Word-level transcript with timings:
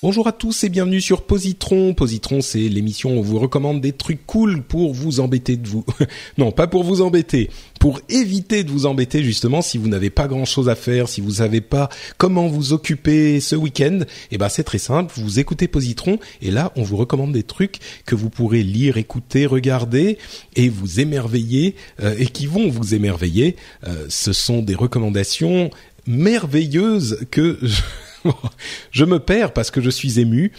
Bonjour 0.00 0.28
à 0.28 0.32
tous 0.32 0.62
et 0.62 0.68
bienvenue 0.68 1.00
sur 1.00 1.22
Positron. 1.22 1.92
Positron, 1.92 2.40
c'est 2.40 2.68
l'émission 2.68 3.16
où 3.16 3.18
on 3.18 3.20
vous 3.20 3.40
recommande 3.40 3.80
des 3.80 3.90
trucs 3.90 4.24
cool 4.26 4.62
pour 4.62 4.94
vous 4.94 5.18
embêter 5.18 5.56
de 5.56 5.66
vous. 5.66 5.84
non, 6.38 6.52
pas 6.52 6.68
pour 6.68 6.84
vous 6.84 7.00
embêter, 7.02 7.50
pour 7.80 8.00
éviter 8.08 8.62
de 8.62 8.70
vous 8.70 8.86
embêter 8.86 9.24
justement 9.24 9.60
si 9.60 9.76
vous 9.76 9.88
n'avez 9.88 10.10
pas 10.10 10.28
grand-chose 10.28 10.68
à 10.68 10.76
faire, 10.76 11.08
si 11.08 11.20
vous 11.20 11.32
savez 11.32 11.60
pas 11.60 11.88
comment 12.16 12.46
vous 12.46 12.72
occuper 12.72 13.40
ce 13.40 13.56
week-end. 13.56 14.02
Eh 14.30 14.38
ben 14.38 14.48
c'est 14.48 14.62
très 14.62 14.78
simple, 14.78 15.12
vous 15.16 15.40
écoutez 15.40 15.66
Positron 15.66 16.20
et 16.42 16.52
là 16.52 16.72
on 16.76 16.84
vous 16.84 16.96
recommande 16.96 17.32
des 17.32 17.42
trucs 17.42 17.80
que 18.06 18.14
vous 18.14 18.30
pourrez 18.30 18.62
lire, 18.62 18.98
écouter, 18.98 19.46
regarder 19.46 20.16
et 20.54 20.68
vous 20.68 21.00
émerveiller 21.00 21.74
euh, 22.00 22.14
et 22.20 22.26
qui 22.26 22.46
vont 22.46 22.68
vous 22.68 22.94
émerveiller. 22.94 23.56
Euh, 23.84 24.06
ce 24.08 24.32
sont 24.32 24.62
des 24.62 24.76
recommandations 24.76 25.70
merveilleuses 26.06 27.26
que 27.32 27.58
je 28.90 29.04
me 29.04 29.18
perds 29.18 29.52
parce 29.52 29.70
que 29.70 29.80
je 29.80 29.90
suis 29.90 30.20
ému. 30.20 30.52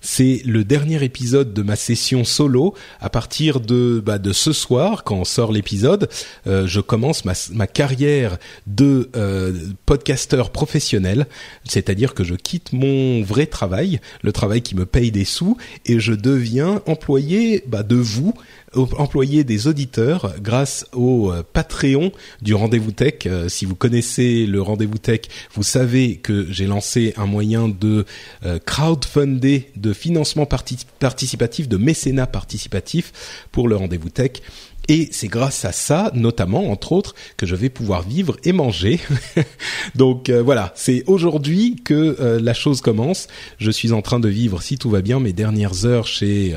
C'est 0.00 0.42
le 0.44 0.62
dernier 0.62 1.02
épisode 1.02 1.52
de 1.52 1.62
ma 1.62 1.74
session 1.74 2.24
solo. 2.24 2.74
À 3.00 3.10
partir 3.10 3.60
de 3.60 4.00
bah, 4.04 4.18
de 4.18 4.32
ce 4.32 4.52
soir, 4.52 5.04
quand 5.04 5.24
sort 5.24 5.52
l'épisode, 5.52 6.08
euh, 6.46 6.66
je 6.66 6.80
commence 6.80 7.24
ma, 7.24 7.32
ma 7.52 7.66
carrière 7.66 8.38
de 8.66 9.10
euh, 9.16 9.52
podcasteur 9.84 10.50
professionnel. 10.50 11.26
C'est-à-dire 11.64 12.14
que 12.14 12.24
je 12.24 12.34
quitte 12.34 12.72
mon 12.72 13.22
vrai 13.22 13.46
travail, 13.46 14.00
le 14.22 14.32
travail 14.32 14.62
qui 14.62 14.76
me 14.76 14.86
paye 14.86 15.10
des 15.10 15.24
sous, 15.24 15.56
et 15.86 15.98
je 15.98 16.12
deviens 16.12 16.82
employé 16.86 17.64
bah, 17.66 17.82
de 17.82 17.96
vous, 17.96 18.34
employé 18.74 19.44
des 19.44 19.66
auditeurs 19.66 20.34
grâce 20.40 20.86
au 20.92 21.32
euh, 21.32 21.42
Patreon 21.52 22.12
du 22.42 22.54
Rendez-vous 22.54 22.92
Tech. 22.92 23.14
Euh, 23.26 23.48
si 23.48 23.64
vous 23.64 23.74
connaissez 23.74 24.46
le 24.46 24.60
Rendez-vous 24.60 24.98
Tech, 24.98 25.22
vous 25.54 25.62
savez 25.62 26.16
que 26.16 26.46
j'ai 26.50 26.66
lancé 26.66 27.14
un 27.16 27.26
moyen 27.26 27.68
de 27.68 28.04
euh, 28.44 28.58
crowdfunder, 28.58 29.70
de 29.76 29.92
financement 29.92 30.46
participatif, 30.46 31.68
de 31.68 31.76
mécénat 31.76 32.26
participatif 32.26 33.46
pour 33.52 33.68
le 33.68 33.76
Rendez-vous 33.76 34.10
Tech. 34.10 34.32
Et 34.88 35.08
c'est 35.10 35.28
grâce 35.28 35.64
à 35.64 35.72
ça, 35.72 36.12
notamment, 36.14 36.70
entre 36.70 36.92
autres, 36.92 37.14
que 37.36 37.44
je 37.46 37.56
vais 37.56 37.68
pouvoir 37.68 38.02
vivre 38.02 38.36
et 38.44 38.52
manger. 38.52 39.00
Donc 39.96 40.28
euh, 40.28 40.42
voilà, 40.42 40.72
c'est 40.76 41.02
aujourd'hui 41.06 41.76
que 41.84 42.16
euh, 42.20 42.38
la 42.40 42.54
chose 42.54 42.80
commence. 42.80 43.26
Je 43.58 43.70
suis 43.70 43.92
en 43.92 44.00
train 44.02 44.20
de 44.20 44.28
vivre, 44.28 44.62
si 44.62 44.78
tout 44.78 44.90
va 44.90 45.02
bien, 45.02 45.18
mes 45.18 45.32
dernières 45.32 45.86
heures 45.86 46.06
chez 46.06 46.54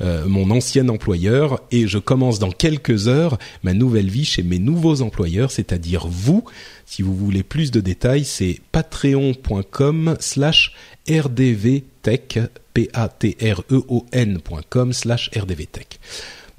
euh, 0.00 0.26
mon 0.26 0.50
ancien 0.50 0.88
employeur 0.88 1.62
et 1.70 1.86
je 1.86 1.98
commence 1.98 2.38
dans 2.38 2.50
quelques 2.50 3.08
heures 3.08 3.38
ma 3.62 3.72
nouvelle 3.72 4.10
vie 4.10 4.24
chez 4.26 4.42
mes 4.42 4.58
nouveaux 4.58 5.00
employeurs, 5.00 5.50
c'est-à-dire 5.50 6.06
vous. 6.06 6.44
Si 6.84 7.02
vous 7.02 7.14
voulez 7.14 7.42
plus 7.42 7.70
de 7.70 7.80
détails, 7.80 8.24
c'est 8.24 8.58
patreon.com 8.72 10.16
slash 10.20 10.74
rdvtech, 11.08 12.40
p-a-t-r-e-o-n.com 12.74 13.62
slash 14.92 15.30
rdvtech. 15.34 15.98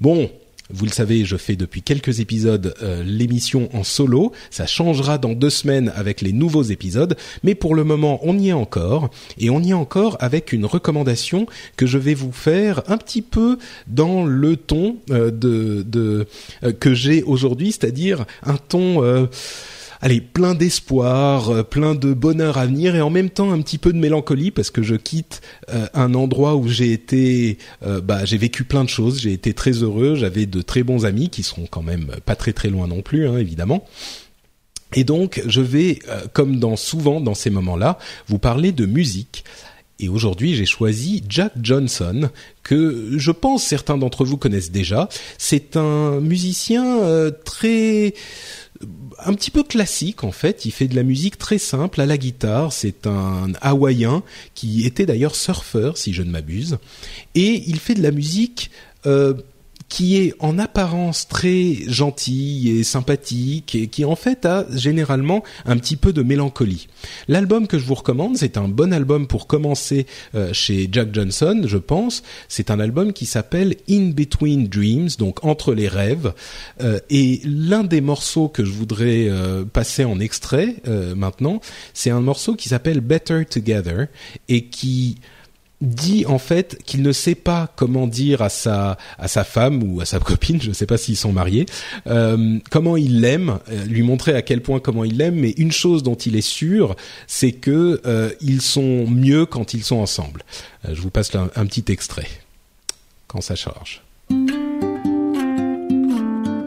Bon, 0.00 0.30
vous 0.70 0.84
le 0.84 0.90
savez, 0.90 1.24
je 1.24 1.36
fais 1.36 1.56
depuis 1.56 1.82
quelques 1.82 2.20
épisodes 2.20 2.74
euh, 2.82 3.02
l'émission 3.04 3.68
en 3.74 3.84
solo. 3.84 4.32
Ça 4.50 4.66
changera 4.66 5.18
dans 5.18 5.32
deux 5.32 5.50
semaines 5.50 5.92
avec 5.94 6.20
les 6.20 6.32
nouveaux 6.32 6.62
épisodes, 6.62 7.16
mais 7.42 7.54
pour 7.54 7.74
le 7.74 7.84
moment, 7.84 8.20
on 8.22 8.38
y 8.38 8.48
est 8.48 8.54
encore, 8.54 9.10
et 9.38 9.50
on 9.50 9.60
y 9.60 9.70
est 9.70 9.74
encore 9.74 10.16
avec 10.20 10.52
une 10.52 10.64
recommandation 10.64 11.46
que 11.76 11.86
je 11.86 11.98
vais 11.98 12.14
vous 12.14 12.32
faire 12.32 12.82
un 12.86 12.96
petit 12.96 13.22
peu 13.22 13.58
dans 13.86 14.24
le 14.24 14.56
ton 14.56 14.96
euh, 15.10 15.30
de, 15.30 16.26
euh, 16.64 16.72
que 16.72 16.94
j'ai 16.94 17.22
aujourd'hui, 17.22 17.72
c'est-à-dire 17.72 18.24
un 18.44 18.56
ton 18.56 19.28
allez, 20.02 20.20
plein 20.20 20.54
d'espoir, 20.54 21.50
euh, 21.50 21.62
plein 21.62 21.94
de 21.94 22.12
bonheur 22.12 22.58
à 22.58 22.66
venir 22.66 22.94
et 22.94 23.00
en 23.00 23.08
même 23.08 23.30
temps 23.30 23.52
un 23.52 23.62
petit 23.62 23.78
peu 23.78 23.92
de 23.92 23.98
mélancolie 23.98 24.50
parce 24.50 24.70
que 24.70 24.82
je 24.82 24.96
quitte 24.96 25.40
euh, 25.72 25.86
un 25.94 26.12
endroit 26.14 26.56
où 26.56 26.68
j'ai 26.68 26.92
été, 26.92 27.56
euh, 27.86 28.00
bah, 28.00 28.24
j'ai 28.24 28.36
vécu 28.36 28.64
plein 28.64 28.84
de 28.84 28.88
choses, 28.88 29.20
j'ai 29.20 29.32
été 29.32 29.54
très 29.54 29.70
heureux, 29.70 30.16
j'avais 30.16 30.44
de 30.44 30.60
très 30.60 30.82
bons 30.82 31.06
amis 31.06 31.30
qui 31.30 31.42
seront 31.42 31.66
quand 31.70 31.82
même 31.82 32.08
pas 32.26 32.34
très 32.34 32.52
très 32.52 32.68
loin 32.68 32.88
non 32.88 33.00
plus, 33.00 33.26
hein, 33.26 33.38
évidemment. 33.38 33.86
Et 34.94 35.04
donc, 35.04 35.40
je 35.46 35.62
vais, 35.62 36.00
comme 36.34 36.58
dans 36.58 36.76
souvent 36.76 37.22
dans 37.22 37.32
ces 37.32 37.48
moments-là, 37.48 37.98
vous 38.26 38.38
parler 38.38 38.72
de 38.72 38.84
musique. 38.84 39.42
Et 39.98 40.08
aujourd'hui, 40.08 40.54
j'ai 40.54 40.66
choisi 40.66 41.22
Jack 41.28 41.52
Johnson, 41.62 42.30
que 42.62 43.10
je 43.16 43.30
pense 43.30 43.62
certains 43.62 43.98
d'entre 43.98 44.24
vous 44.24 44.36
connaissent 44.36 44.72
déjà. 44.72 45.08
C'est 45.38 45.76
un 45.76 46.20
musicien 46.20 47.30
très 47.44 48.14
un 49.24 49.34
petit 49.34 49.50
peu 49.50 49.62
classique 49.62 50.24
en 50.24 50.32
fait. 50.32 50.64
Il 50.64 50.72
fait 50.72 50.88
de 50.88 50.96
la 50.96 51.02
musique 51.02 51.38
très 51.38 51.58
simple 51.58 52.00
à 52.00 52.06
la 52.06 52.18
guitare. 52.18 52.72
C'est 52.72 53.06
un 53.06 53.52
hawaïen 53.60 54.22
qui 54.54 54.86
était 54.86 55.06
d'ailleurs 55.06 55.34
surfeur 55.34 55.96
si 55.98 56.12
je 56.12 56.22
ne 56.22 56.30
m'abuse. 56.30 56.78
Et 57.34 57.62
il 57.66 57.78
fait 57.78 57.94
de 57.94 58.02
la 58.02 58.10
musique 58.10 58.70
euh, 59.06 59.34
qui 59.92 60.16
est 60.16 60.32
en 60.38 60.58
apparence 60.58 61.28
très 61.28 61.76
gentil 61.86 62.70
et 62.70 62.82
sympathique 62.82 63.74
et 63.74 63.88
qui 63.88 64.06
en 64.06 64.16
fait 64.16 64.46
a 64.46 64.64
généralement 64.74 65.42
un 65.66 65.76
petit 65.76 65.96
peu 65.96 66.14
de 66.14 66.22
mélancolie. 66.22 66.88
L'album 67.28 67.66
que 67.66 67.78
je 67.78 67.84
vous 67.84 67.96
recommande, 67.96 68.38
c'est 68.38 68.56
un 68.56 68.68
bon 68.68 68.94
album 68.94 69.26
pour 69.26 69.46
commencer 69.46 70.06
euh, 70.34 70.50
chez 70.54 70.88
Jack 70.90 71.14
Johnson, 71.14 71.64
je 71.66 71.76
pense. 71.76 72.22
C'est 72.48 72.70
un 72.70 72.80
album 72.80 73.12
qui 73.12 73.26
s'appelle 73.26 73.76
In 73.86 74.12
Between 74.16 74.66
Dreams, 74.66 75.10
donc 75.18 75.44
entre 75.44 75.74
les 75.74 75.88
rêves. 75.88 76.32
Euh, 76.80 76.98
et 77.10 77.42
l'un 77.44 77.84
des 77.84 78.00
morceaux 78.00 78.48
que 78.48 78.64
je 78.64 78.72
voudrais 78.72 79.28
euh, 79.28 79.66
passer 79.66 80.06
en 80.06 80.20
extrait 80.20 80.76
maintenant, 81.14 81.60
c'est 81.92 82.10
un 82.10 82.22
morceau 82.22 82.54
qui 82.54 82.70
s'appelle 82.70 83.00
Better 83.00 83.44
Together 83.44 84.06
et 84.48 84.64
qui 84.64 85.18
dit 85.82 86.24
en 86.26 86.38
fait 86.38 86.78
qu'il 86.84 87.02
ne 87.02 87.12
sait 87.12 87.34
pas 87.34 87.70
comment 87.76 88.06
dire 88.06 88.40
à 88.40 88.48
sa 88.48 88.96
à 89.18 89.28
sa 89.28 89.44
femme 89.44 89.82
ou 89.82 90.00
à 90.00 90.04
sa 90.04 90.18
copine, 90.20 90.62
je 90.62 90.68
ne 90.68 90.74
sais 90.74 90.86
pas 90.86 90.96
s'ils 90.96 91.16
sont 91.16 91.32
mariés, 91.32 91.66
euh, 92.06 92.58
comment 92.70 92.96
il 92.96 93.20
l'aime, 93.20 93.58
euh, 93.70 93.84
lui 93.84 94.02
montrer 94.02 94.34
à 94.34 94.42
quel 94.42 94.62
point 94.62 94.80
comment 94.80 95.04
il 95.04 95.18
l'aime. 95.18 95.34
Mais 95.34 95.50
une 95.50 95.72
chose 95.72 96.02
dont 96.02 96.14
il 96.14 96.36
est 96.36 96.40
sûr, 96.40 96.96
c'est 97.26 97.52
que 97.52 98.00
euh, 98.06 98.30
ils 98.40 98.62
sont 98.62 99.06
mieux 99.08 99.44
quand 99.44 99.74
ils 99.74 99.82
sont 99.82 99.96
ensemble. 99.96 100.42
je 100.90 101.00
vous 101.00 101.10
passe 101.10 101.34
un, 101.34 101.50
un 101.56 101.66
petit 101.66 101.90
extrait 101.90 102.28
quand 103.26 103.40
ça 103.40 103.56
charge. 103.56 104.02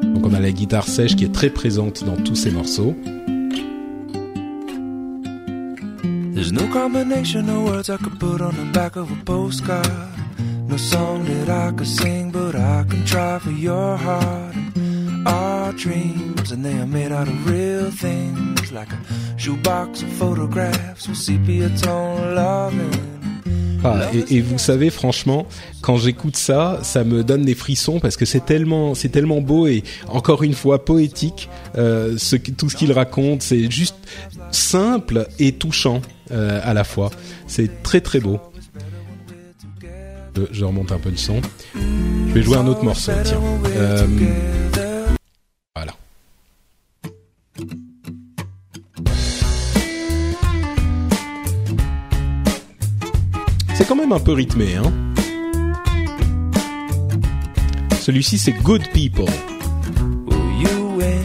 Donc 0.04 0.26
on 0.26 0.34
a 0.34 0.40
la 0.40 0.52
guitare 0.52 0.88
sèche 0.88 1.16
qui 1.16 1.24
est 1.24 1.34
très 1.34 1.50
présente 1.50 2.04
dans 2.04 2.18
tous 2.18 2.36
ces 2.36 2.52
morceaux. 2.52 2.96
There's 6.36 6.52
no 6.52 6.68
combination 6.68 7.48
of 7.50 7.64
words 7.64 7.90
I 7.90 7.96
could 7.96 8.20
put 8.20 8.42
on 8.42 8.58
the 8.58 8.66
back 8.74 8.98
of 8.98 9.10
a 9.10 9.16
postcard. 9.24 9.88
No 10.68 10.76
song 10.76 11.24
that 11.24 11.50
I 11.50 11.72
could 11.72 11.88
sing, 11.88 12.30
but 12.30 12.54
I 12.56 12.84
can 12.90 13.06
try 13.06 13.40
for 13.40 13.52
your 13.52 13.96
heart. 13.96 14.54
Our 15.26 15.72
dreams, 15.72 16.52
and 16.52 16.66
they 16.66 16.78
are 16.78 16.86
made 16.86 17.14
out 17.14 17.30
of 17.30 17.50
real 17.50 17.90
things, 17.90 18.70
like 18.74 18.92
a 18.92 19.00
shoebox 19.38 20.02
of 20.02 20.10
photographs 20.10 21.08
with 21.08 21.18
sepia 21.18 21.70
tone 21.78 22.36
loving. 22.36 23.15
Et, 24.14 24.38
et, 24.38 24.42
vous 24.42 24.58
savez 24.58 24.90
franchement, 24.90 25.48
quand 25.82 25.98
j'écoute 25.98 26.38
ça, 26.38 26.80
ça 26.84 27.04
me 27.04 27.24
donne 27.24 27.44
des 27.44 27.56
frissons 27.56 28.00
parce 28.00 28.18
que 28.18 28.26
c'est 28.26 28.46
tellement, 28.46 28.96
c'est 28.96 29.10
tellement 29.10 29.42
beau 29.42 29.68
et 29.68 29.84
encore 30.08 30.44
une 30.44 30.54
fois 30.54 30.84
poétique. 30.86 31.50
Euh, 31.78 32.16
ce, 32.18 32.36
tout 32.36 32.70
ce 32.70 32.76
qu'il 32.76 32.92
raconte, 32.92 33.42
c'est 33.42 33.70
juste 33.70 33.96
simple 34.52 35.28
et 35.40 35.54
touchant 35.54 36.02
euh, 36.32 36.60
à 36.64 36.74
la 36.74 36.84
fois. 36.84 37.12
C'est 37.48 37.84
très 37.84 38.02
très 38.02 38.20
beau. 38.20 38.40
Je, 40.36 40.42
je 40.52 40.66
remonte 40.66 40.92
un 40.92 41.00
peu 41.00 41.10
le 41.10 41.18
son. 41.18 41.42
Je 41.76 42.34
vais 42.34 42.42
jouer 42.42 42.58
un 42.58 42.68
autre 42.68 42.84
morceau, 42.84 43.12
tiens. 43.24 43.40
Euh, 43.78 44.06
C'est 53.86 53.90
quand 53.90 53.98
même 53.98 54.14
un 54.14 54.20
peu 54.20 54.34
rythmé, 54.34 54.78
hein. 54.78 54.92
Celui-ci, 58.00 58.40
c'est 58.40 58.54
Good 58.64 58.82
People. 58.94 59.30
You 60.58 60.98
win? 60.98 61.24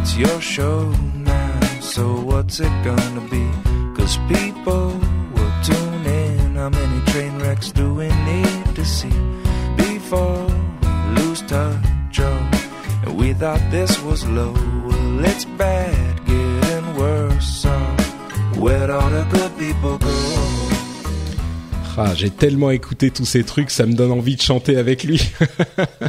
It's 0.00 0.16
your 0.16 0.40
show 0.40 0.86
now. 1.14 1.60
So 1.82 2.24
what's 2.24 2.60
it 2.60 2.70
gonna 2.82 3.20
be? 3.30 3.44
Cause 3.94 4.18
people 4.26 4.98
will 5.34 5.52
tune 5.62 6.06
in. 6.06 6.56
How 6.56 6.70
many 6.70 7.04
train 7.08 7.38
wrecks 7.40 7.72
do 7.72 7.92
we 7.92 8.08
need 8.24 8.74
to 8.74 8.86
see 8.86 9.12
before 9.76 10.46
we 10.80 11.20
lose 11.20 11.42
touch? 11.42 12.20
Oh, 12.20 12.50
and 13.04 13.18
we 13.18 13.34
thought 13.34 13.60
this 13.70 14.02
was 14.02 14.26
low. 14.26 14.54
Well, 14.54 15.26
it's 15.26 15.44
bad, 15.44 16.24
getting 16.24 16.96
worse. 16.96 17.46
So 17.46 17.68
where'd 18.56 18.88
all 18.88 19.10
the 19.10 19.26
good 19.30 19.58
people 19.58 19.98
go? 19.98 20.47
Ah, 22.00 22.14
j'ai 22.14 22.30
tellement 22.30 22.70
écouté 22.70 23.10
tous 23.10 23.24
ces 23.24 23.42
trucs, 23.42 23.70
ça 23.70 23.84
me 23.84 23.92
donne 23.92 24.12
envie 24.12 24.36
de 24.36 24.40
chanter 24.40 24.76
avec 24.76 25.02
lui. 25.02 25.20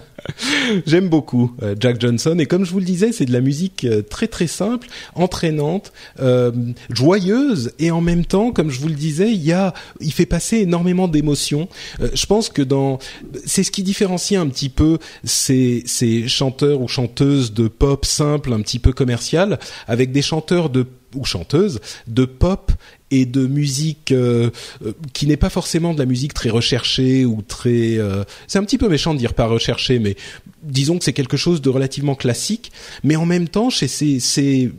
J'aime 0.86 1.10
beaucoup 1.10 1.56
euh, 1.64 1.74
Jack 1.80 2.00
Johnson 2.00 2.38
et 2.38 2.46
comme 2.46 2.64
je 2.64 2.72
vous 2.72 2.78
le 2.78 2.86
disais, 2.86 3.12
c'est 3.12 3.26
de 3.26 3.34
la 3.34 3.42
musique 3.42 3.86
euh, 3.86 4.04
très 4.04 4.28
très 4.28 4.46
simple, 4.46 4.88
entraînante, 5.16 5.92
euh, 6.20 6.52
joyeuse 6.92 7.72
et 7.80 7.90
en 7.90 8.02
même 8.02 8.24
temps, 8.24 8.52
comme 8.52 8.70
je 8.70 8.80
vous 8.80 8.88
le 8.88 8.94
disais, 8.94 9.32
il 9.32 9.44
y 9.44 9.52
a, 9.52 9.74
il 10.00 10.14
fait 10.14 10.28
passer 10.28 10.58
énormément 10.58 11.08
d'émotions. 11.08 11.68
Euh, 12.02 12.10
je 12.14 12.28
pense 12.28 12.50
que 12.50 12.62
dans, 12.62 13.00
c'est 13.48 13.64
ce 13.64 13.72
qui 13.72 13.82
différencie 13.82 14.40
un 14.40 14.48
petit 14.48 14.70
peu 14.70 15.00
ces 15.24 15.82
ces 15.88 16.28
chanteurs 16.28 16.82
ou 16.82 16.88
chanteuses 16.88 17.52
de 17.52 17.68
pop 17.68 18.06
simple, 18.06 18.54
un 18.54 18.62
petit 18.62 18.78
peu 18.78 18.94
commercial, 18.94 19.58
avec 19.88 20.12
des 20.12 20.22
chanteurs 20.22 20.70
de 20.70 20.86
ou 21.16 21.26
chanteuses 21.26 21.80
de 22.08 22.26
pop 22.26 22.72
et 23.12 23.26
de 23.26 23.48
musique 23.48 24.12
euh, 24.12 24.50
euh, 24.86 24.94
qui 25.14 25.28
n'est 25.28 25.38
pas 25.38 25.50
forcément 25.50 25.94
de 25.94 26.00
la 26.00 26.06
musique 26.06 26.34
très 26.34 26.50
recherchée 26.50 27.26
ou 27.26 27.42
très 27.42 27.98
euh, 27.98 28.24
c'est 28.48 28.60
un 28.60 28.64
petit 28.64 28.78
peu 28.78 28.90
méchant 28.90 29.14
de 29.14 29.20
dire 29.20 29.34
pas 29.34 29.48
recherché 29.48 30.00
mais 30.00 30.16
disons 30.64 30.98
que 30.98 31.04
c'est 31.04 31.14
quelque 31.14 31.38
chose 31.38 31.62
de 31.62 31.70
relativement 31.70 32.16
classique 32.16 32.72
mais 33.04 33.16
en 33.16 33.26
même 33.26 33.48
temps 33.48 33.70
chez 33.70 33.88
ces, 33.88 34.20
ces 34.20 34.72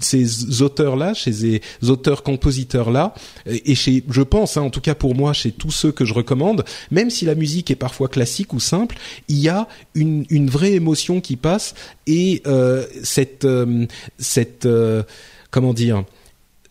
ces 0.00 0.62
auteurs-là, 0.62 1.14
chez 1.14 1.32
ces 1.32 1.60
auteurs-compositeurs-là, 1.82 3.14
et 3.46 3.74
chez, 3.74 4.04
je 4.08 4.22
pense, 4.22 4.56
hein, 4.56 4.62
en 4.62 4.70
tout 4.70 4.80
cas 4.80 4.94
pour 4.94 5.14
moi, 5.14 5.32
chez 5.32 5.52
tous 5.52 5.70
ceux 5.70 5.92
que 5.92 6.04
je 6.04 6.14
recommande, 6.14 6.64
même 6.90 7.10
si 7.10 7.24
la 7.24 7.34
musique 7.34 7.70
est 7.70 7.76
parfois 7.76 8.08
classique 8.08 8.52
ou 8.52 8.60
simple, 8.60 8.96
il 9.28 9.38
y 9.38 9.48
a 9.48 9.68
une, 9.94 10.24
une 10.30 10.48
vraie 10.48 10.72
émotion 10.72 11.20
qui 11.20 11.36
passe 11.36 11.74
et 12.06 12.42
euh, 12.46 12.86
cette, 13.02 13.44
euh, 13.44 13.86
cette, 14.18 14.66
euh, 14.66 15.02
comment 15.50 15.74
dire, 15.74 16.04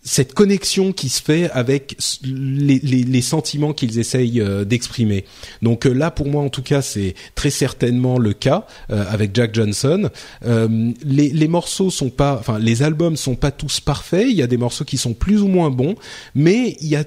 cette 0.07 0.33
connexion 0.33 0.93
qui 0.93 1.09
se 1.09 1.21
fait 1.21 1.51
avec 1.51 1.97
les, 2.23 2.79
les, 2.79 3.03
les 3.03 3.21
sentiments 3.21 3.73
qu'ils 3.73 3.99
essayent 3.99 4.39
euh, 4.39 4.63
d'exprimer. 4.63 5.25
Donc 5.61 5.85
euh, 5.85 5.91
là, 5.91 6.11
pour 6.11 6.27
moi, 6.27 6.41
en 6.41 6.49
tout 6.49 6.61
cas, 6.61 6.81
c'est 6.81 7.13
très 7.35 7.49
certainement 7.49 8.17
le 8.17 8.31
cas 8.31 8.65
euh, 8.89 9.03
avec 9.09 9.35
Jack 9.35 9.53
Johnson. 9.53 10.09
Euh, 10.45 10.91
les, 11.03 11.29
les, 11.29 11.47
morceaux 11.49 11.89
sont 11.89 12.09
pas, 12.09 12.37
enfin, 12.39 12.57
les 12.57 12.83
albums 12.83 13.17
sont 13.17 13.35
pas 13.35 13.51
tous 13.51 13.81
parfaits. 13.81 14.27
Il 14.29 14.35
y 14.35 14.41
a 14.41 14.47
des 14.47 14.57
morceaux 14.57 14.85
qui 14.85 14.97
sont 14.97 15.13
plus 15.13 15.41
ou 15.41 15.47
moins 15.47 15.69
bons, 15.71 15.95
mais 16.33 16.77
il 16.79 16.87
y 16.87 16.95
a 16.95 17.03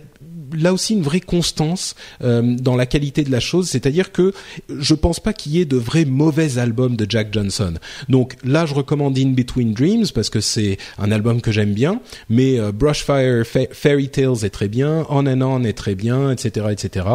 là 0.56 0.72
aussi 0.72 0.94
une 0.94 1.02
vraie 1.02 1.20
constance 1.20 1.94
euh, 2.22 2.42
dans 2.42 2.76
la 2.76 2.86
qualité 2.86 3.22
de 3.22 3.30
la 3.30 3.40
chose, 3.40 3.68
c'est-à-dire 3.68 4.12
que 4.12 4.32
je 4.68 4.94
pense 4.94 5.20
pas 5.20 5.32
qu'il 5.32 5.52
y 5.52 5.60
ait 5.60 5.64
de 5.64 5.76
vrais 5.76 6.04
mauvais 6.04 6.58
albums 6.58 6.96
de 6.96 7.06
Jack 7.08 7.32
Johnson. 7.32 7.74
Donc 8.08 8.36
là, 8.44 8.66
je 8.66 8.74
recommande 8.74 9.18
In 9.18 9.30
Between 9.30 9.74
Dreams 9.74 10.06
parce 10.14 10.30
que 10.30 10.40
c'est 10.40 10.78
un 10.98 11.10
album 11.10 11.40
que 11.40 11.52
j'aime 11.52 11.72
bien, 11.72 12.00
mais 12.28 12.58
euh, 12.58 12.72
Brushfire 12.72 13.46
Fa 13.46 13.60
Fairy 13.70 14.08
Tales 14.08 14.44
est 14.44 14.50
très 14.50 14.68
bien, 14.68 15.06
On 15.08 15.26
and 15.26 15.42
On 15.42 15.64
est 15.64 15.72
très 15.72 15.94
bien, 15.94 16.30
etc., 16.30 16.66
etc. 16.70 17.06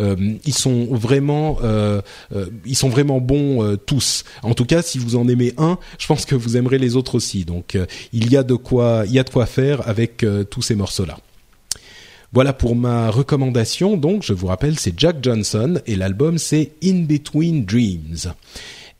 Euh, 0.00 0.16
ils 0.44 0.54
sont 0.54 0.86
vraiment, 0.90 1.58
euh, 1.62 2.00
euh, 2.34 2.46
ils 2.64 2.76
sont 2.76 2.88
vraiment 2.88 3.20
bons 3.20 3.62
euh, 3.62 3.76
tous. 3.76 4.24
En 4.42 4.54
tout 4.54 4.64
cas, 4.64 4.82
si 4.82 4.98
vous 4.98 5.16
en 5.16 5.28
aimez 5.28 5.52
un, 5.58 5.78
je 5.98 6.06
pense 6.06 6.24
que 6.24 6.34
vous 6.34 6.56
aimerez 6.56 6.78
les 6.78 6.96
autres 6.96 7.14
aussi. 7.14 7.44
Donc 7.44 7.76
il 8.12 8.30
y 8.30 8.36
a 8.36 8.42
de 8.42 8.54
quoi, 8.54 9.04
il 9.06 9.12
y 9.12 9.18
a 9.18 9.24
de 9.24 9.30
quoi 9.30 9.46
faire 9.46 9.86
avec 9.88 10.24
tous 10.50 10.62
ces 10.62 10.74
morceaux-là. 10.74 11.18
Voilà 12.34 12.54
pour 12.54 12.74
ma 12.74 13.10
recommandation. 13.10 13.98
Donc, 13.98 14.22
je 14.22 14.32
vous 14.32 14.46
rappelle, 14.46 14.78
c'est 14.78 14.98
Jack 14.98 15.16
Johnson 15.22 15.80
et 15.86 15.96
l'album 15.96 16.38
c'est 16.38 16.72
In 16.82 17.00
Between 17.00 17.66
Dreams. 17.66 18.32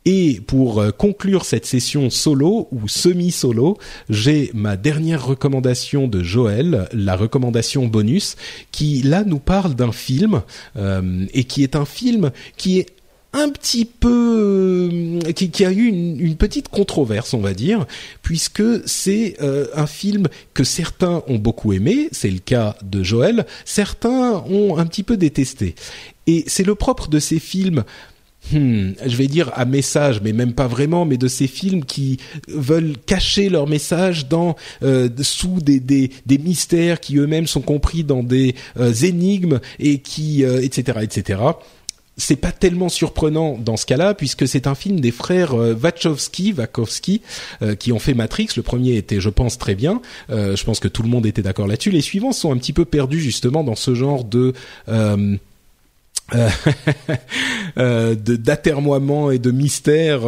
Et 0.05 0.41
pour 0.45 0.79
euh, 0.79 0.91
conclure 0.91 1.43
cette 1.43 1.65
session 1.65 2.11
solo 2.11 2.67
ou 2.71 2.87
semi-solo, 2.87 3.77
j'ai 4.09 4.51
ma 4.53 4.77
dernière 4.77 5.25
recommandation 5.25 6.07
de 6.07 6.21
Joël, 6.21 6.87
la 6.93 7.15
recommandation 7.15 7.87
bonus, 7.87 8.35
qui 8.71 9.01
là 9.01 9.23
nous 9.23 9.39
parle 9.39 9.73
d'un 9.73 9.93
film 9.93 10.41
euh, 10.75 11.25
et 11.33 11.45
qui 11.45 11.63
est 11.63 11.75
un 11.75 11.85
film 11.85 12.31
qui 12.57 12.79
est 12.79 12.87
un 13.33 13.49
petit 13.49 13.85
peu 13.85 15.19
euh, 15.19 15.31
qui, 15.33 15.49
qui, 15.49 15.65
a 15.65 15.71
eu 15.71 15.85
une, 15.85 16.19
une, 16.19 16.35
petite 16.35 16.69
controverse, 16.69 17.33
on 17.33 17.41
va 17.41 17.53
dire, 17.53 17.85
puisque 18.21 18.63
c'est 18.87 19.35
euh, 19.41 19.67
un 19.75 19.87
film 19.87 20.27
que 20.53 20.63
certains 20.63 21.23
ont 21.27 21.37
beaucoup 21.37 21.73
aimé, 21.73 22.09
c'est 22.11 22.29
le 22.29 22.39
cas 22.39 22.75
de 22.83 23.03
Joël, 23.03 23.45
certains 23.65 24.43
ont 24.49 24.77
un 24.77 24.85
petit 24.85 25.03
peu 25.03 25.17
détesté. 25.17 25.75
Et 26.27 26.43
c'est 26.47 26.65
le 26.65 26.75
propre 26.75 27.09
de 27.09 27.19
ces 27.19 27.39
films 27.39 27.83
Hmm, 28.51 28.91
je 29.05 29.15
vais 29.15 29.27
dire 29.27 29.51
à 29.53 29.63
message, 29.63 30.19
mais 30.21 30.33
même 30.33 30.53
pas 30.53 30.67
vraiment, 30.67 31.05
mais 31.05 31.15
de 31.17 31.29
ces 31.29 31.47
films 31.47 31.85
qui 31.85 32.17
veulent 32.49 32.95
cacher 33.05 33.47
leur 33.47 33.67
message 33.67 34.27
dans 34.27 34.57
euh, 34.83 35.07
sous 35.21 35.61
des, 35.61 35.79
des, 35.79 36.11
des, 36.25 36.37
mystères 36.37 36.99
qui 36.99 37.17
eux-mêmes 37.17 37.47
sont 37.47 37.61
compris 37.61 38.03
dans 38.03 38.21
des 38.21 38.55
euh, 38.77 38.91
énigmes 38.91 39.61
et 39.79 39.99
qui 39.99 40.43
euh, 40.43 40.61
etc 40.61 40.99
etc 41.01 41.39
c'est 42.17 42.35
pas 42.35 42.51
tellement 42.51 42.89
surprenant 42.89 43.57
dans 43.57 43.77
ce 43.77 43.85
cas-là 43.85 44.13
puisque 44.13 44.47
c'est 44.47 44.67
un 44.67 44.75
film 44.75 44.99
des 44.99 45.11
frères 45.11 45.53
euh, 45.53 45.73
Wachowski, 45.73 46.53
Wachowski 46.53 47.21
euh, 47.61 47.75
qui 47.75 47.91
ont 47.91 47.99
fait 47.99 48.13
Matrix. 48.13 48.49
Le 48.55 48.61
premier 48.61 48.95
était, 48.95 49.19
je 49.19 49.29
pense, 49.29 49.57
très 49.57 49.75
bien. 49.75 50.01
Euh, 50.29 50.55
je 50.55 50.63
pense 50.63 50.79
que 50.79 50.87
tout 50.87 51.03
le 51.03 51.09
monde 51.09 51.25
était 51.25 51.41
d'accord 51.41 51.67
là-dessus. 51.67 51.91
Les 51.91 52.01
suivants 52.01 52.31
sont 52.31 52.51
un 52.53 52.57
petit 52.57 52.73
peu 52.73 52.85
perdus 52.85 53.19
justement 53.19 53.63
dans 53.63 53.75
ce 53.75 53.95
genre 53.95 54.23
de 54.23 54.53
euh, 54.89 55.35
d'atermoiement 58.25 59.29
et 59.29 59.39
de 59.39 59.51
mystère 59.51 60.21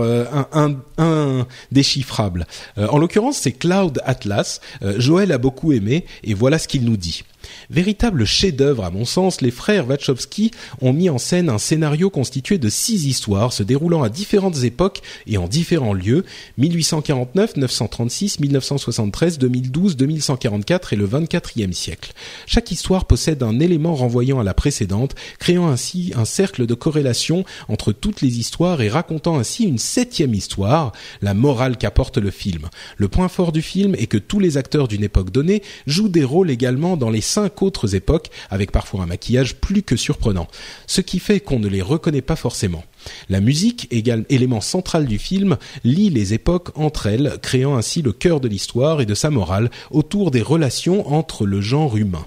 indéchiffrable. 0.97 2.45
En 2.77 2.97
l'occurrence, 2.97 3.37
c'est 3.37 3.53
Cloud 3.53 4.01
Atlas. 4.03 4.59
Joël 4.97 5.31
a 5.31 5.37
beaucoup 5.37 5.71
aimé 5.71 6.05
et 6.23 6.33
voilà 6.33 6.59
ce 6.59 6.67
qu'il 6.67 6.83
nous 6.83 6.97
dit. 6.97 7.23
Véritable 7.69 8.25
chef-d'œuvre 8.25 8.83
à 8.83 8.91
mon 8.91 9.05
sens, 9.05 9.41
les 9.41 9.51
frères 9.51 9.87
Wachowski 9.87 10.51
ont 10.81 10.93
mis 10.93 11.09
en 11.09 11.17
scène 11.17 11.49
un 11.49 11.57
scénario 11.57 12.09
constitué 12.09 12.57
de 12.57 12.69
six 12.69 13.05
histoires 13.05 13.53
se 13.53 13.63
déroulant 13.63 14.03
à 14.03 14.09
différentes 14.09 14.63
époques 14.63 15.01
et 15.27 15.37
en 15.37 15.47
différents 15.47 15.93
lieux 15.93 16.25
1849, 16.57 17.57
936, 17.57 18.39
1973, 18.39 19.37
2012, 19.39 19.97
2144 19.97 20.93
et 20.93 20.95
le 20.95 21.07
24e 21.07 21.71
siècle. 21.71 22.13
Chaque 22.45 22.71
histoire 22.71 23.05
possède 23.05 23.43
un 23.43 23.59
élément 23.59 23.95
renvoyant 23.95 24.39
à 24.39 24.43
la 24.43 24.53
précédente, 24.53 25.15
créant 25.39 25.67
ainsi 25.67 26.11
un 26.15 26.25
cercle 26.25 26.65
de 26.65 26.73
corrélation 26.73 27.45
entre 27.67 27.91
toutes 27.91 28.21
les 28.21 28.39
histoires 28.39 28.81
et 28.81 28.89
racontant 28.89 29.37
ainsi 29.37 29.63
une 29.63 29.77
septième 29.77 30.33
histoire, 30.33 30.91
la 31.21 31.33
morale 31.33 31.77
qu'apporte 31.77 32.17
le 32.17 32.31
film. 32.31 32.69
Le 32.97 33.07
point 33.07 33.27
fort 33.27 33.51
du 33.51 33.61
film 33.61 33.95
est 33.95 34.07
que 34.07 34.17
tous 34.17 34.39
les 34.39 34.57
acteurs 34.57 34.87
d'une 34.87 35.03
époque 35.03 35.31
donnée 35.31 35.61
jouent 35.87 36.09
des 36.09 36.23
rôles 36.23 36.49
également 36.49 36.97
dans 36.97 37.09
les 37.09 37.21
cinq 37.35 37.61
autres 37.61 37.95
époques, 37.95 38.29
avec 38.49 38.71
parfois 38.71 39.03
un 39.03 39.07
maquillage 39.07 39.55
plus 39.55 39.83
que 39.83 39.95
surprenant, 39.95 40.47
ce 40.87 41.01
qui 41.01 41.19
fait 41.19 41.39
qu'on 41.41 41.59
ne 41.59 41.67
les 41.67 41.81
reconnaît 41.81 42.21
pas 42.21 42.35
forcément. 42.35 42.83
La 43.29 43.41
musique, 43.41 43.87
élément 43.91 44.61
central 44.61 45.05
du 45.05 45.19
film, 45.19 45.57
lie 45.83 46.09
les 46.09 46.33
époques 46.33 46.69
entre 46.75 47.07
elles, 47.07 47.37
créant 47.41 47.75
ainsi 47.75 48.01
le 48.01 48.13
cœur 48.13 48.39
de 48.39 48.47
l'histoire 48.47 49.01
et 49.01 49.05
de 49.05 49.13
sa 49.13 49.29
morale 49.29 49.69
autour 49.91 50.31
des 50.31 50.41
relations 50.41 51.13
entre 51.13 51.45
le 51.45 51.61
genre 51.61 51.97
humain. 51.97 52.25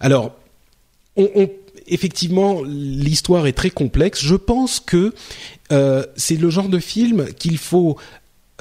Alors, 0.00 0.32
on 1.16 1.50
effectivement, 1.90 2.62
l'histoire 2.64 3.46
est 3.46 3.52
très 3.52 3.70
complexe. 3.70 4.22
Je 4.22 4.34
pense 4.34 4.78
que 4.78 5.14
euh, 5.72 6.04
c'est 6.16 6.36
le 6.36 6.50
genre 6.50 6.68
de 6.68 6.78
film 6.78 7.32
qu'il 7.34 7.58
faut 7.58 7.96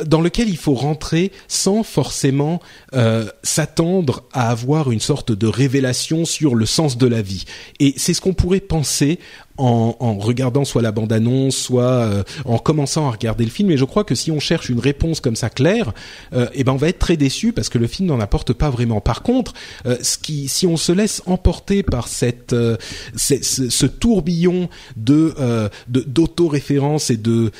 dans 0.05 0.21
lequel 0.21 0.49
il 0.49 0.57
faut 0.57 0.73
rentrer 0.73 1.31
sans 1.47 1.83
forcément 1.83 2.61
euh, 2.93 3.25
s'attendre 3.43 4.23
à 4.33 4.49
avoir 4.49 4.91
une 4.91 4.99
sorte 4.99 5.31
de 5.31 5.47
révélation 5.47 6.25
sur 6.25 6.55
le 6.55 6.65
sens 6.65 6.97
de 6.97 7.07
la 7.07 7.21
vie. 7.21 7.45
Et 7.79 7.93
c'est 7.97 8.13
ce 8.13 8.21
qu'on 8.21 8.33
pourrait 8.33 8.59
penser 8.59 9.19
en, 9.57 9.95
en, 9.99 10.17
regardant 10.17 10.65
soit 10.65 10.81
la 10.81 10.91
bande-annonce, 10.91 11.55
soit 11.55 12.23
en 12.45 12.57
commençant 12.57 13.07
à 13.07 13.11
regarder 13.11 13.43
le 13.43 13.49
film. 13.49 13.71
Et 13.71 13.77
je 13.77 13.85
crois 13.85 14.03
que 14.03 14.15
si 14.15 14.31
on 14.31 14.39
cherche 14.39 14.69
une 14.69 14.79
réponse 14.79 15.19
comme 15.19 15.35
ça 15.35 15.49
claire, 15.49 15.93
eh 16.53 16.63
ben 16.63 16.73
on 16.73 16.77
va 16.77 16.89
être 16.89 16.99
très 16.99 17.17
déçu 17.17 17.53
parce 17.53 17.69
que 17.69 17.77
le 17.77 17.87
film 17.87 18.07
n'en 18.09 18.19
apporte 18.19 18.53
pas 18.53 18.69
vraiment. 18.69 19.01
Par 19.01 19.23
contre, 19.23 19.53
ce 19.85 20.17
qui, 20.17 20.47
si 20.47 20.67
on 20.67 20.77
se 20.77 20.91
laisse 20.91 21.21
emporter 21.25 21.83
par 21.83 22.07
cette, 22.07 22.55
ce, 23.15 23.41
ce, 23.41 23.85
tourbillon 23.85 24.69
de 24.95 25.33
d'autoréférence 25.87 27.09
et 27.09 27.17
de 27.17 27.51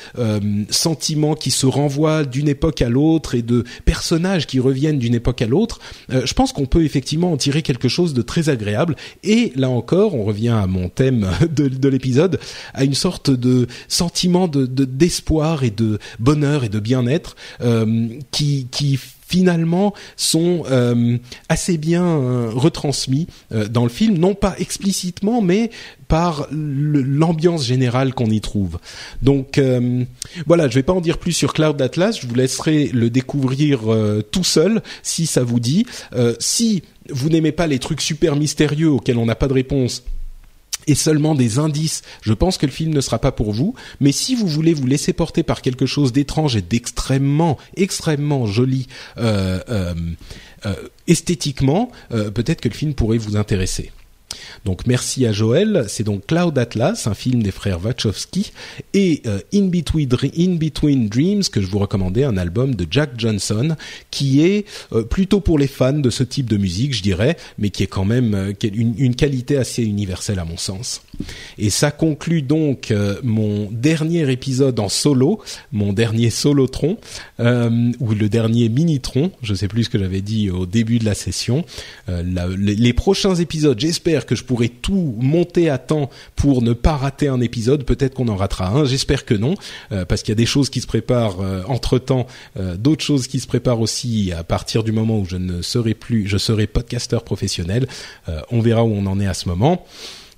sentiments 0.70 1.34
qui 1.34 1.50
se 1.50 1.66
renvoient 1.66 2.24
d'une 2.24 2.48
époque 2.48 2.82
à 2.82 2.88
l'autre 2.88 3.34
et 3.34 3.42
de 3.42 3.64
personnages 3.84 4.46
qui 4.46 4.60
reviennent 4.60 4.98
d'une 4.98 5.14
époque 5.14 5.42
à 5.42 5.46
l'autre, 5.46 5.80
euh, 6.12 6.22
je 6.24 6.34
pense 6.34 6.52
qu'on 6.52 6.66
peut 6.66 6.84
effectivement 6.84 7.32
en 7.32 7.36
tirer 7.36 7.62
quelque 7.62 7.88
chose 7.88 8.14
de 8.14 8.22
très 8.22 8.48
agréable. 8.48 8.96
Et 9.24 9.52
là 9.56 9.68
encore, 9.68 10.14
on 10.14 10.24
revient 10.24 10.48
à 10.48 10.66
mon 10.66 10.88
thème 10.88 11.28
de, 11.50 11.87
l'épisode, 11.90 12.38
à 12.74 12.84
une 12.84 12.94
sorte 12.94 13.30
de 13.30 13.66
sentiment 13.88 14.48
de 14.48 14.66
d'espoir 14.66 15.64
et 15.64 15.70
de 15.70 15.98
bonheur 16.18 16.64
et 16.64 16.68
de 16.68 16.80
bien-être 16.80 17.36
euh, 17.60 18.08
qui 18.30 18.66
qui 18.70 18.98
finalement 19.28 19.92
sont 20.16 20.62
euh, 20.70 21.18
assez 21.50 21.76
bien 21.76 22.02
euh, 22.02 22.50
retransmis 22.50 23.26
dans 23.70 23.82
le 23.82 23.90
film, 23.90 24.16
non 24.16 24.34
pas 24.34 24.54
explicitement, 24.58 25.42
mais 25.42 25.70
par 26.08 26.46
l'ambiance 26.50 27.66
générale 27.66 28.14
qu'on 28.14 28.30
y 28.30 28.40
trouve. 28.40 28.78
Donc 29.20 29.60
voilà, 30.46 30.68
je 30.68 30.74
vais 30.74 30.82
pas 30.82 30.94
en 30.94 31.02
dire 31.02 31.18
plus 31.18 31.32
sur 31.32 31.52
Cloud 31.52 31.80
Atlas, 31.82 32.18
je 32.18 32.26
vous 32.26 32.34
laisserai 32.34 32.86
le 32.86 33.10
découvrir 33.10 33.80
tout 34.30 34.44
seul 34.44 34.82
si 35.02 35.26
ça 35.26 35.44
vous 35.44 35.60
dit. 35.60 35.84
si 36.38 36.82
vous 37.10 37.28
n'aimez 37.28 37.52
pas 37.52 37.66
les 37.66 37.78
trucs 37.78 38.00
super 38.00 38.36
mystérieux 38.36 38.88
auxquels 38.88 39.18
on 39.18 39.26
n'a 39.26 39.34
pas 39.34 39.48
de 39.48 39.52
réponse, 39.52 40.02
et 40.88 40.94
seulement 40.94 41.34
des 41.34 41.58
indices, 41.58 42.02
je 42.22 42.32
pense 42.32 42.58
que 42.58 42.66
le 42.66 42.72
film 42.72 42.92
ne 42.92 43.00
sera 43.00 43.20
pas 43.20 43.30
pour 43.30 43.52
vous. 43.52 43.74
Mais 44.00 44.10
si 44.10 44.34
vous 44.34 44.48
voulez 44.48 44.74
vous 44.74 44.86
laisser 44.86 45.12
porter 45.12 45.44
par 45.44 45.62
quelque 45.62 45.86
chose 45.86 46.12
d'étrange 46.12 46.56
et 46.56 46.62
d'extrêmement, 46.62 47.58
extrêmement 47.76 48.46
joli 48.46 48.88
euh, 49.18 49.60
euh, 49.68 49.94
euh, 50.66 50.74
esthétiquement, 51.06 51.92
peut-être 52.10 52.60
que 52.60 52.68
le 52.68 52.74
film 52.74 52.94
pourrait 52.94 53.18
vous 53.18 53.36
intéresser. 53.36 53.92
Donc 54.64 54.86
merci 54.86 55.26
à 55.26 55.32
Joël. 55.32 55.84
C'est 55.88 56.04
donc 56.04 56.26
Cloud 56.26 56.58
Atlas, 56.58 57.06
un 57.06 57.14
film 57.14 57.42
des 57.42 57.50
frères 57.50 57.84
Wachowski, 57.84 58.52
et 58.94 59.22
euh, 59.26 59.40
In, 59.54 59.66
Between, 59.66 61.08
Dreams 61.08 61.42
que 61.50 61.60
je 61.60 61.66
vous 61.66 61.78
recommandais, 61.78 62.24
un 62.24 62.36
album 62.36 62.74
de 62.74 62.86
Jack 62.90 63.12
Johnson, 63.16 63.76
qui 64.10 64.44
est 64.44 64.66
euh, 64.92 65.02
plutôt 65.02 65.40
pour 65.40 65.58
les 65.58 65.66
fans 65.66 65.92
de 65.92 66.10
ce 66.10 66.22
type 66.22 66.48
de 66.48 66.56
musique, 66.56 66.94
je 66.94 67.02
dirais, 67.02 67.36
mais 67.58 67.70
qui 67.70 67.82
est 67.82 67.88
quand 67.88 68.04
même 68.04 68.34
euh, 68.34 68.52
une, 68.62 69.14
qualité 69.14 69.56
assez 69.56 69.82
universelle 69.82 70.38
à 70.38 70.44
mon 70.44 70.56
sens. 70.56 71.02
Et 71.56 71.70
ça 71.70 71.90
conclut 71.90 72.42
donc 72.42 72.92
mon 73.24 73.68
dernier 73.72 74.30
épisode 74.30 74.78
en 74.78 74.88
solo, 74.88 75.40
mon 75.72 75.92
dernier 75.92 76.30
solotron, 76.30 76.98
ou 77.40 78.14
le 78.14 78.28
dernier 78.28 78.68
minitron, 78.68 79.32
je 79.42 79.54
sais 79.54 79.66
plus 79.66 79.84
ce 79.84 79.90
que 79.90 79.98
j'avais 79.98 80.20
dit 80.20 80.50
au 80.50 80.66
début 80.66 81.00
de 81.00 81.04
la 81.04 81.14
session. 81.14 81.64
Les 82.06 82.92
prochains 82.92 83.34
épisodes, 83.34 83.78
j'espère 83.80 84.17
que 84.26 84.34
je 84.34 84.44
pourrai 84.44 84.68
tout 84.68 85.14
monter 85.18 85.70
à 85.70 85.78
temps 85.78 86.10
pour 86.36 86.62
ne 86.62 86.72
pas 86.72 86.96
rater 86.96 87.28
un 87.28 87.40
épisode. 87.40 87.84
Peut-être 87.84 88.14
qu'on 88.14 88.28
en 88.28 88.36
ratera 88.36 88.68
un, 88.68 88.84
j'espère 88.84 89.24
que 89.24 89.34
non, 89.34 89.54
euh, 89.92 90.04
parce 90.04 90.22
qu'il 90.22 90.32
y 90.32 90.36
a 90.36 90.36
des 90.36 90.46
choses 90.46 90.70
qui 90.70 90.80
se 90.80 90.86
préparent 90.86 91.40
euh, 91.40 91.62
entre 91.68 91.98
temps, 91.98 92.26
euh, 92.58 92.76
d'autres 92.76 93.04
choses 93.04 93.26
qui 93.26 93.40
se 93.40 93.46
préparent 93.46 93.80
aussi 93.80 94.32
à 94.32 94.44
partir 94.44 94.82
du 94.84 94.92
moment 94.92 95.18
où 95.18 95.24
je 95.24 95.36
ne 95.36 95.62
serai 95.62 95.94
plus, 95.94 96.28
je 96.28 96.38
serai 96.38 96.66
podcasteur 96.66 97.24
professionnel. 97.24 97.86
on 98.50 98.60
verra 98.60 98.84
où 98.84 98.92
on 98.92 99.06
en 99.06 99.20
est 99.20 99.26
à 99.26 99.34
ce 99.34 99.48
moment. 99.48 99.84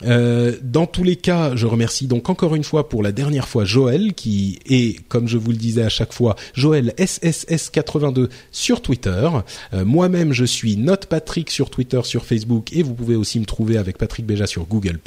Euh, 0.02 0.56
dans 0.62 0.86
tous 0.86 1.04
les 1.04 1.16
cas, 1.16 1.56
je 1.56 1.66
remercie 1.66 2.06
donc 2.06 2.28
encore 2.30 2.54
une 2.54 2.64
fois 2.64 2.88
pour 2.88 3.02
la 3.02 3.12
dernière 3.12 3.48
fois 3.48 3.64
Joël 3.64 4.14
qui 4.14 4.58
est, 4.66 5.00
comme 5.08 5.28
je 5.28 5.38
vous 5.38 5.50
le 5.50 5.56
disais 5.56 5.82
à 5.82 5.88
chaque 5.88 6.12
fois, 6.12 6.36
Joël 6.54 6.94
SSS82 6.98 8.28
sur 8.50 8.82
Twitter. 8.82 9.28
Euh, 9.74 9.84
moi-même, 9.84 10.32
je 10.32 10.44
suis 10.44 10.76
Note 10.76 11.06
Patrick 11.06 11.50
sur 11.50 11.70
Twitter, 11.70 12.00
sur 12.04 12.24
Facebook 12.24 12.72
et 12.72 12.82
vous 12.82 12.94
pouvez 12.94 13.16
aussi 13.16 13.40
me 13.40 13.44
trouver 13.44 13.76
avec 13.76 13.98
Patrick 13.98 14.26
Béja 14.26 14.46
sur 14.46 14.66
Google+. 14.66 14.98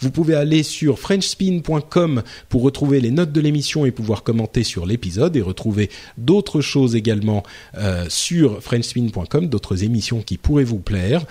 Vous 0.00 0.10
pouvez 0.10 0.34
aller 0.34 0.62
sur 0.62 0.98
frenchspin.com 0.98 2.22
pour 2.48 2.62
retrouver 2.62 3.00
les 3.00 3.10
notes 3.10 3.32
de 3.32 3.40
l'émission 3.40 3.86
et 3.86 3.90
pouvoir 3.90 4.22
commenter 4.22 4.62
sur 4.62 4.86
l'épisode 4.86 5.36
et 5.36 5.42
retrouver 5.42 5.90
d'autres 6.18 6.60
choses 6.60 6.94
également 6.94 7.42
euh, 7.76 8.06
sur 8.08 8.62
frenchspin.com, 8.62 9.48
d'autres 9.48 9.84
émissions 9.84 10.22
qui 10.22 10.38
pourraient 10.38 10.64
vous 10.64 10.78
plaire. 10.78 11.24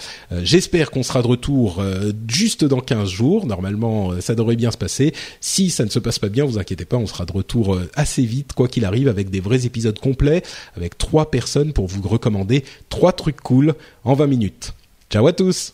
J'espère 0.43 0.91
qu'on 0.91 1.03
sera 1.03 1.21
de 1.21 1.27
retour 1.27 1.83
juste 2.27 2.63
dans 2.65 2.80
15 2.81 3.09
jours. 3.09 3.45
Normalement, 3.45 4.11
euh, 4.11 4.21
ça 4.21 4.35
devrait 4.35 4.55
bien 4.55 4.71
se 4.71 4.77
passer. 4.77 5.13
Si 5.39 5.69
ça 5.69 5.85
ne 5.85 5.89
se 5.89 5.99
passe 5.99 6.19
pas 6.19 6.29
bien, 6.29 6.45
vous 6.45 6.57
inquiétez 6.57 6.85
pas, 6.85 6.97
on 6.97 7.07
sera 7.07 7.25
de 7.25 7.31
retour 7.31 7.75
euh, 7.75 7.89
assez 7.95 8.23
vite, 8.23 8.53
quoi 8.53 8.67
qu'il 8.67 8.85
arrive, 8.85 9.07
avec 9.07 9.29
des 9.29 9.39
vrais 9.39 9.65
épisodes 9.65 9.97
complets, 9.99 10.43
avec 10.75 10.97
trois 10.97 11.31
personnes 11.31 11.73
pour 11.73 11.87
vous 11.87 12.07
recommander 12.07 12.63
trois 12.89 13.13
trucs 13.13 13.41
cool 13.41 13.75
en 14.03 14.13
20 14.13 14.27
minutes. 14.27 14.73
Ciao 15.09 15.27
à 15.27 15.33
tous 15.33 15.73